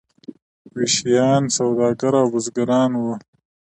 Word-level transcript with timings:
ویشیان 0.75 1.43
سوداګر 1.57 2.13
او 2.21 2.25
بزګران 2.33 2.91
وو. 2.95 3.13